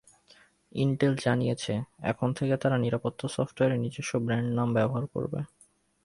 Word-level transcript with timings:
Intel 0.75 1.13
জানিয়েছে, 1.25 1.73
এখন 2.03 2.29
থেকে 2.37 2.53
তারা 2.57 2.77
নিরাপত্তা 2.77 3.25
সফটওয়্যারে 3.35 3.77
নিজস্ব 3.77 4.11
ব্র্যান্ড 4.25 4.49
নাম 4.57 4.69
ব্যবহার 4.73 5.05
করবে। 5.13 5.39